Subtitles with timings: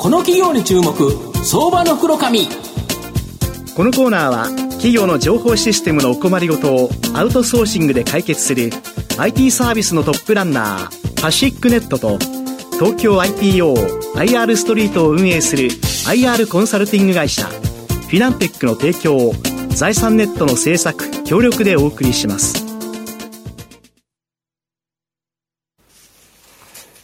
[0.00, 0.94] この企業に注目
[1.44, 2.48] 相場の袋紙
[3.76, 8.70] このコーナーは企業の情報システムのお困りごとをアウトソーシングで解決する
[9.18, 12.16] IT サービスのトップランナーパシックネットと
[12.78, 19.34] 東京 IPOIR ストリートを運営する IR コンサルティング会社フィナンテックの提供を
[19.68, 22.59] 財産ネットの制作協力でお送りします。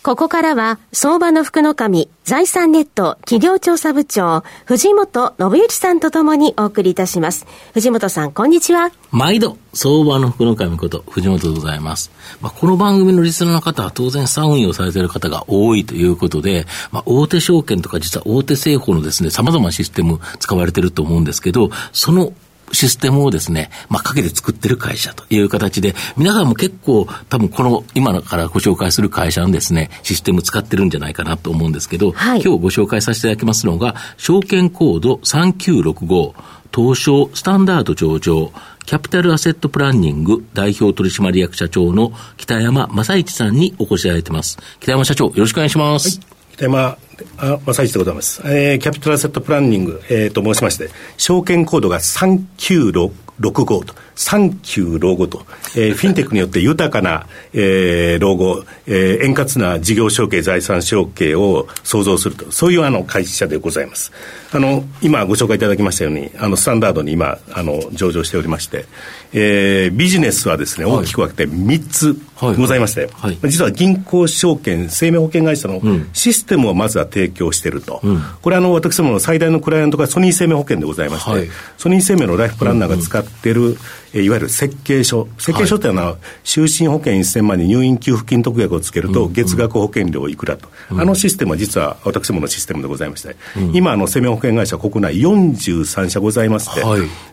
[0.06, 7.44] ここからは、相場の福の神、財産ネット企業調査部長、藤本信之さんとともにお送りいたします。
[7.74, 8.92] 藤本さん、こんにちは。
[9.10, 12.12] 毎度、相場の福の神こと、藤本でございます。
[12.40, 22.32] まあ、この番組のリスナーの方は当然資産運用されている方が多いということで、まあ、大手証券とか実は大手製法のですね、様々なシステム使われていると思うんですけど、その
[22.72, 36.34] システムをですね、まあ、かけて作ってる会社という形で、皆さんも結構多分この今からご紹介する会社のですね、システム使ってるんじゃないかなと思うんですけど、はい、今日ご紹介させていただきますのが、証券コード3965、
[36.74, 38.52] 東証スタンダード上場、
[38.84, 44.58] キャピタルアセットプランニング代表取締役社長の北山正一さんにお越しいただいてます。
[44.80, 46.18] 北山社長、よろしくお願いします。
[46.18, 46.98] はい、北山
[47.38, 48.42] あ正一でございます。
[48.44, 64.12] えー、キャピタルアセットプランニング、えー、と申しまして、証券コードが3965と、39老後と、えー、 フィンテックによって豊かな、えー、老後、えー、円滑な事業承継、財産承継を創造すると、そういうあの会社でございます。
[64.52, 68.86] あの、今ご紹介いただきましたように、あの、スタンダードに今、あの、上場しておりまして、
[69.32, 73.30] えー、ビジネスはですね、大きく分けて3つございまして、はい。
[73.30, 75.80] はい、実は銀行証券、生命保険会社の
[76.12, 78.00] システムをまずは提供していると。
[78.02, 81.48] うん、これあの、私どもの最大のクライアントがソニー生命保険でございまして、はい、
[81.78, 84.24] ソニー生命のライフプランナーが使っている、うんうん。
[84.24, 93.36] いわゆる設計書、設計書というのは、就寝保険1000万に入院給付金特約をつけると、月額保険料いくらと、あのシステムは実は私どものシステムでございまして、
[93.72, 96.82] 今、あの生命保険会社、国内43社ございまして、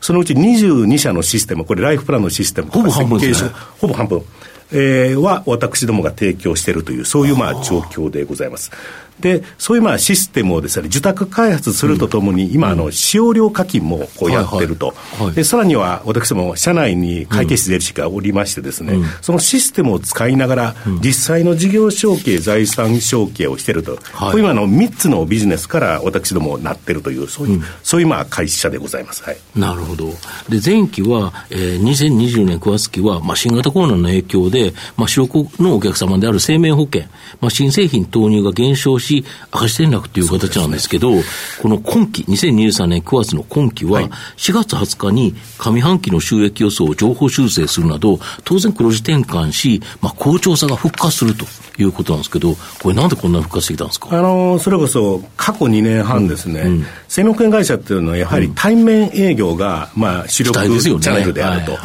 [0.01, 3.47] そのうち22社のシステム、これ、ライフプランのシステムとか設計書、
[3.79, 4.23] ほぼ半分。
[4.73, 8.71] えー、は私どもが提供しているという、そういうまあ状況でございます。
[9.19, 14.93] で、そういうまあシステムをですね、受託開発するとともに、今、あの、使用料課金もこうやってると。
[15.35, 23.97] で、さらには、私も社内に会計士税理士がおりましてですね、そのシステムを使いながら、実際の事業承継、財産承継をしてると。
[24.13, 29.23] こういうあの、3つのビジネスから私どもなってるという、そういう、そういうまあ会社でございます。
[29.23, 29.37] はい。
[29.55, 30.07] なるほど。
[30.49, 34.62] で、前期は、えー、2020年9月期は、まあ、新型コロナの影響で、
[34.97, 37.03] まあ、主力のお客様である生命保険、
[37.41, 41.23] まあ、新製品投入が減少し、赤字転落という形なんですけど、ね、
[41.61, 44.01] この今期、2023年9月の今期は、
[44.37, 51.45] 4月20日に上半期の収益予想を情報修正するなど、当然黒字転換し、まあ、好調さが復活すると
[51.77, 54.09] いうことなんですけど、これなんでこんな復活してきたんですか？
[54.11, 61.77] あの、それこそ過去2年半ですね、うん、生命保険会社っていうのはやはり対面営業が、まあ、主力チャンネルであると。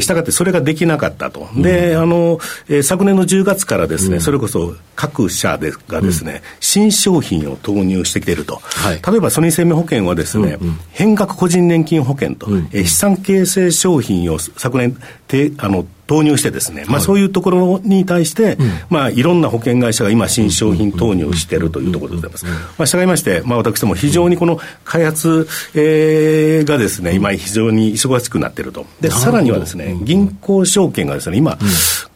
[0.00, 1.48] したがってそれができなかったと。
[1.56, 14.96] で、あの、えー、昨年の10月からですね、それこそ各社でがですね、新商品を投入してきていると、はい、例えばソニー生命保険はですね、うんうん、変額個人年金保険と、うんうん、え資産形成商品を昨年
[15.28, 22.44] てあの投入してですね、まあ、そういうところに対して、うん、まあ、いろんな保険会社が今、新商品投入しているというところでございます。
[22.44, 28.86] まあ、従いまして、まあ、私ども非常にこの開発、えー、がですね、今、非常に忙しくなっていると。
[29.00, 31.58] で、さらにはですね、銀行証券がですね、今、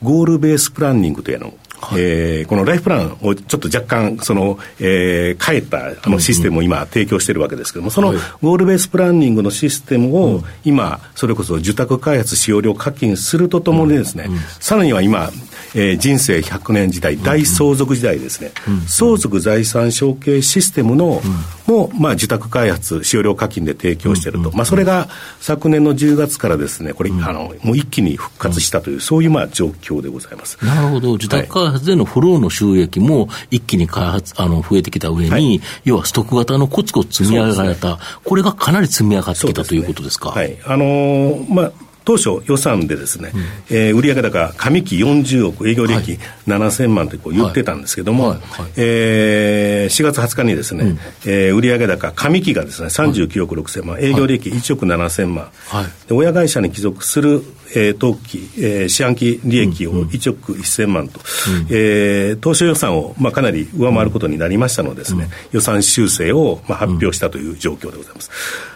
[0.02, 14.28] ゴールベースプランニングというのはい、えー、このライフプランをちょっと若干その、えー、変えたあのシステムを今提供しているわけですけれども、そのゴールベースプランニングのシステムを今、それこそ受託開発使用料課金するとともにですね、
[14.60, 15.30] さらには今、
[15.74, 18.52] えー、人生100年時代、大相続時代ですね、
[18.86, 21.22] 相続財産承継システムの、
[21.66, 25.08] も、まあ、受託開発、使用料課金で提供していると、まあ、それが
[25.41, 30.58] 昨年の10月からですね、これ、あのもう一気に復活したという、そういうまあ状況でございます。
[30.64, 40.30] なるほど、受託開発でのフローの収益も一気に開発あの増えてきた上に、はい、要はストック型のコツコツ積み上げられた、ね、これがかなり積み上がってきた、ということですか？
[40.30, 40.59] はい。
[40.65, 41.72] あのー、まあ
[42.03, 46.18] 当初予算でですね、うん、えー、売上高上期40億、営業利益
[46.48, 48.39] 7000万ってこう言ってたんですけども、はい。
[48.39, 48.62] はい。
[48.62, 57.44] はい、えー、4月20日にですね、うん、えー、売上高上期がですね39億6000万、営業利益1億7000万、はい、で親会社に帰属する、
[57.74, 68.30] えー、当期、えー、四半期利益を1億1000万と、うん、えー、当初予算を、まあ、かなり上回ることになりましたのでですね、うん、予算修正を、まあ、発表したという状況でございます。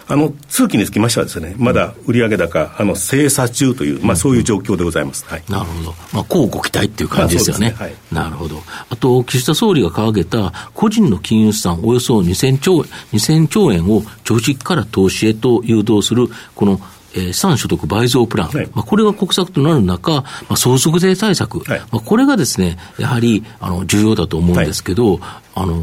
[0.06, 5.25] あの通期につきましてはですね、まだ売上高、あの精査中という、まあ、そういう状況でございます。
[5.25, 5.94] はい、なるほど。
[6.12, 7.70] まあ、こうご期待っていう感じですよね。
[7.70, 8.62] ねはい、なるほど。
[8.91, 12.81] あと、岸田総理が掲げた個人の金融資産およそ2000兆
[13.12, 16.81] ,2000 兆円を貯蓄から投資へと誘導する、この
[17.15, 25.81] えー、資産所得倍増プラン、はい、まあ、これが国策となる中、まあ、相続税対策、はい、まあ、これがですね、やはりあの重要だと思うんですけど、はいあの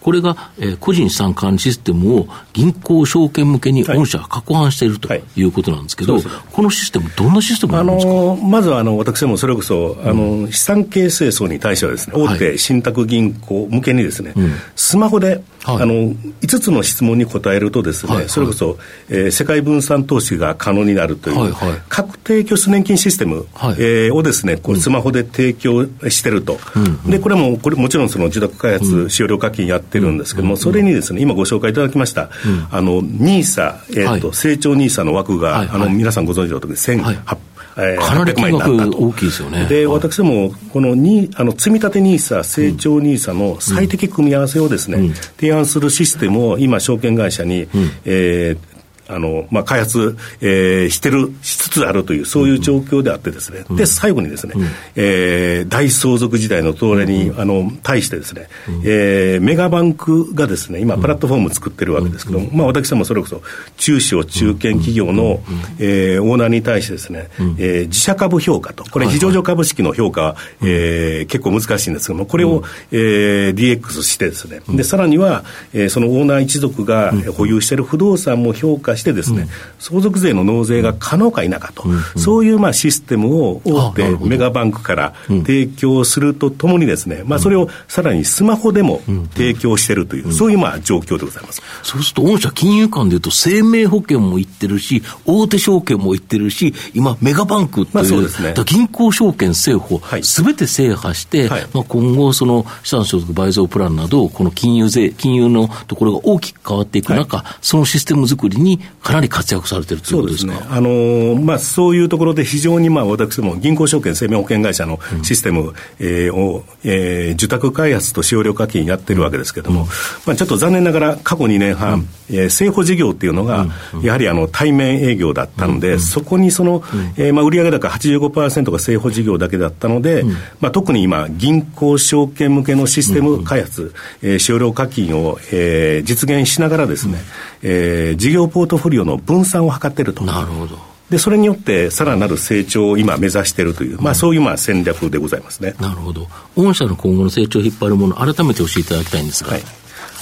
[0.00, 5.42] これが、えー、個人資産管理システムを銀行証券向けに御社が確保しているとい。
[5.44, 14.34] うことなんですけど、はいはい、このシステム、どんなシステムなんですか、あのまずはあの私もそれこそ、あの、うん、資産形成層に対してはですね、大手信託銀行向けにですね、
[14.74, 18.28] スマホで、はい、あの5つの質問に答えるとですね、はい。
[18.28, 18.78] それこそ、
[19.08, 21.52] えー、世界分散投資が可能になるという、はい。
[21.52, 32.30] はい、確定拠出年金システム、はい、えー、をですね、こうスマホで提供してると、うん、でこれもこれもちろんその自宅開発、使用料課金やってるんですけども、それにですね、今ご紹介いただきました、
[32.70, 37.36] あの、ニーサ、えっ、と、成長ニーサの枠が、あの、皆さんご存知のとおり、1800
[37.76, 39.66] えー、かなり金額大きいですよね。
[39.66, 48.71] で、私ども、このにあの積み立て NISA、成長 NISA の最適組み合わせをですね、うん、提案するシステムを今、証券会社に、うん、えー
[49.08, 54.66] あの、まあ、開発、えー、してる、しつつあるという、そういう状況であってですね、うん、で、最後にですね、うん、
[54.96, 63.42] えー、大相続時代の東レに、うん、あの、対してですね、うん、えー、メガバンクがですね、今、プラットフォーム作ってるわけですけども、まあ、私どもそれこそ、
[63.76, 65.40] 中小中堅企業の、
[65.78, 67.28] えー、オーナーに対してですね、
[67.58, 72.62] えー、自社株評価と、これ、非上場株式の評価は、えー、結構難しいんですけども、これを、
[72.92, 79.48] えー、DX してですね、で、さらには、えー、そのオーナー一族が保有している不動産も評価してですね、
[79.78, 81.84] 相続税の納税が可能か否かと、
[82.16, 89.02] そういうまあシステムを大手メガバンクから提供するとともにですね、まあそれをさらにスマホでも
[89.34, 91.62] 提供しているという、そういうまあ状況でございます。
[91.82, 110.52] そうすると、御社金融間でいうと、生命保険もいってるし、大手証券もいってるし、今、メガバンクという、まあそうですね、銀行証券制法、す、べ、て制覇して、はい、まあ、今後、その資産所得倍増プランなど、この金融税、金融のところが大きく変わっていく中、はい、そのシステム作りにかなり活躍されてるということですか？
[110.52, 119.88] そうですね、あのー、まあ、そういうところで非常に、まあ、私ども銀行証券生命保険会社のシステム、うん、えー、を、えー、受託開発と使用料課金やってるわけですけれども、うん、
[120.26, 123.66] まあ、ちょっと残念ながら過去2年半、うん、えー、政府事業っていうのが、
[124.02, 126.82] やはりあの対面営業だったので、そこにその、
[127.16, 130.24] えーまあ、売上高85%が政府事業だけだったので、
[130.60, 137.18] まあ、特に今、銀行証券向けのシステム開発、えー、使用料課金を、えー、実現しながらですね、
[137.62, 140.24] えー、事業ポートフォリオの分散を図っていると。
[140.24, 140.78] なるほど。
[141.10, 145.74] で、それによってさらなる成長を今目指しているという、まあそういうまあ戦略でございますね。
[145.78, 146.26] なるほど。
[146.56, 149.50] 御社の今後の成長を引っ張るもの、改めて教えていただきたいんですが。
[149.50, 149.62] はい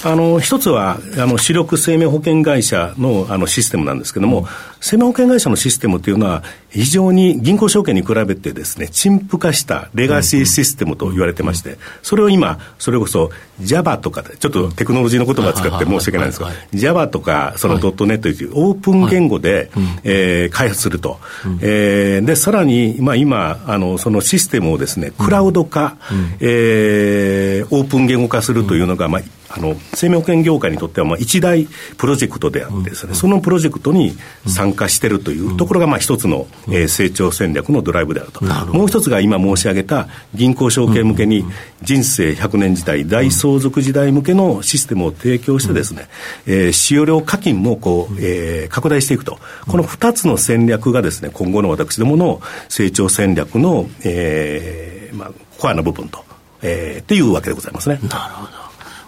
[0.03, 4.45] あの一つはあの主力生命保険会社のあのシステムなんですけれども、うん、
[4.79, 13.29] 生命保険会社のシステムというのは、非常に銀行証券に比べてですね、陳腐化したレガシーシステムと言われてまして、それを今、それこそ
[13.61, 19.69] Java とかで、ちょっとテクノロジーの言葉を使って申し訳ないんですが、Java とかそのドットネットというオープン言語で、
[20.03, 21.19] えー、開発すると。
[21.61, 25.97] えー、で、さらに、まあ今、あの、そのシステムをですね、クラウド化、
[26.39, 29.21] えー、オープン言語化するというのが、まあ、
[29.55, 31.67] あの生命保険業界にとってはまあ一大
[31.97, 34.13] プロジェクトであってですね、そのプロジェクトに
[34.47, 38.41] 参加しているというところがまあ一つの、えー、成長戦略のドライブであると。
[38.41, 41.45] もう一つが今申し上げた銀行証券向けに
[41.81, 46.07] 人生100年時代大相続時代向けのシステムを提供してですね、
[46.45, 49.39] えー、使用料課金もこう、えー、拡大していくと。
[49.67, 56.23] この2つの戦略がですね今後の私どもの成長戦略の、えーまあ、コアな部分と、
[56.61, 57.99] えー、っていうわけでございますね。
[58.09, 58.60] なるほど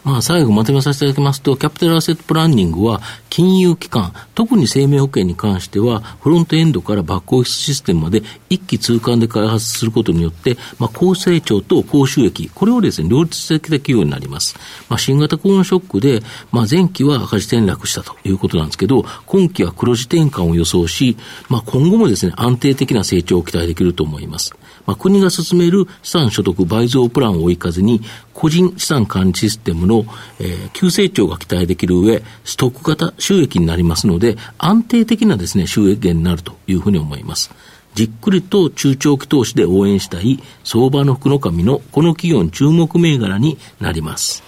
[0.04, 14.56] まあ、最後まとめさせていただきますと、キャピタルアセットプランニングは、金融機関、特に生命保険に関しては、フロントエンドからバックオフィスシステムまで一気通貫で開発することによって、まあ、高成長と高収益、これをですね、両立的な企業になります。
[14.90, 21.18] まあ、新型コロナショックで、まあ、前期は赤字転落したということなんですけど、今期は黒字転換を予想し、
[21.48, 24.54] まあ、今後もですね、安定的な成長を期待できると思います。
[24.86, 28.02] まあ、国が進める資産所得倍増プランを追い風に、
[28.34, 30.06] 個人資産管理システムの、
[30.40, 37.52] えー、急成長が期待できる上、ストック型収益になりますので、安定的なですね、収益源になるというふうに思います。
[37.96, 44.44] じっくりと中長期投資で応援したい相場の福の神のこの企業の注目銘柄になります。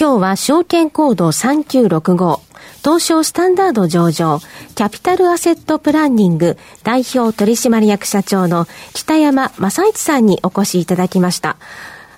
[0.00, 2.40] 今日は証券コード3965
[2.84, 4.40] 東証スタンダード上場、
[4.74, 11.56] キャピタルアセットプランニング代表取締役社長の北山正一さんにお越しいただきました。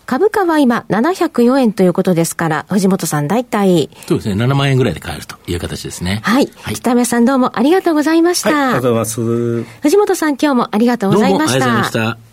[0.06, 3.90] 株価は今704円ということですから、藤本さん大体。
[4.08, 6.20] そうですね、7万円ぐらいで買えるという形ですね。
[6.24, 6.50] はい。
[6.62, 8.50] はい、北山さんどうもありがとうございました。
[8.50, 9.80] はい、ありがとうございます。
[9.82, 11.58] 藤本さん今日もありがとうございました。
[11.60, 12.30] どうもありがとうございました。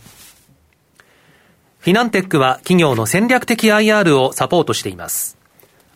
[1.80, 5.37] フィナンテックは企業の戦略的 IR をサポートしています。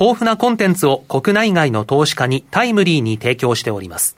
[0.00, 4.16] 豊富なコンテンツを国内外の投資家にタイムリーに提供しております。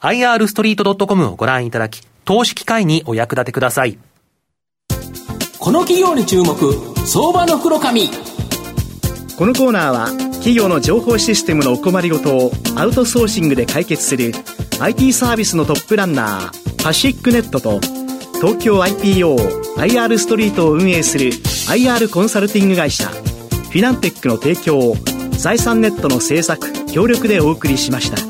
[0.00, 3.98] irstreet.com をご覧いただき、投資機会にお役立てください。
[5.58, 6.54] この企業に注目、
[7.06, 8.08] 相場の袋紙。
[9.36, 14.32] このコーナーは、企業の情報システムのお困りごとをアウトソーシングで解決する
[14.80, 17.80] IT サービスのトップランナー、パシックネットと、
[18.40, 21.30] 東京 IPO IR ストリートを運営する
[21.68, 23.10] IR コンサルティング会社
[23.76, 24.94] フィナンテックの提供を
[25.32, 28.25] 財産ネットの制作協力でお送りしました。